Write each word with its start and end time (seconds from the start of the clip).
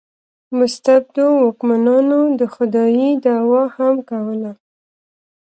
مستبدو 0.57 1.25
واکمنانو 1.43 2.19
د 2.39 2.41
خدایي 2.53 3.09
دعوا 3.25 3.63
هم 3.77 3.95
کوله. 4.09 4.51